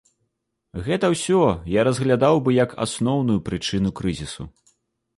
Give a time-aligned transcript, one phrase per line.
[0.87, 1.41] Гэта ўсё
[1.75, 4.53] я разглядаў бы, як асноўную прычыну крызісу.